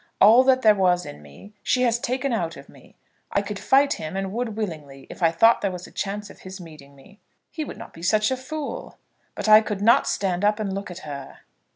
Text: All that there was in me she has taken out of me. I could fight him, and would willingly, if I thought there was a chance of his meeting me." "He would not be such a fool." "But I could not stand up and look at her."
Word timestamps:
All 0.19 0.43
that 0.45 0.63
there 0.63 0.73
was 0.73 1.05
in 1.05 1.21
me 1.21 1.53
she 1.61 1.83
has 1.83 1.99
taken 1.99 2.33
out 2.33 2.57
of 2.57 2.67
me. 2.67 2.95
I 3.31 3.43
could 3.43 3.59
fight 3.59 3.93
him, 3.93 4.17
and 4.17 4.33
would 4.33 4.57
willingly, 4.57 5.05
if 5.11 5.21
I 5.21 5.29
thought 5.29 5.61
there 5.61 5.69
was 5.69 5.85
a 5.85 5.91
chance 5.91 6.31
of 6.31 6.39
his 6.39 6.59
meeting 6.59 6.95
me." 6.95 7.19
"He 7.51 7.63
would 7.63 7.77
not 7.77 7.93
be 7.93 8.01
such 8.01 8.31
a 8.31 8.35
fool." 8.35 8.97
"But 9.35 9.47
I 9.47 9.61
could 9.61 9.79
not 9.83 10.07
stand 10.07 10.43
up 10.43 10.59
and 10.59 10.73
look 10.73 10.89
at 10.89 11.05
her." 11.05 11.41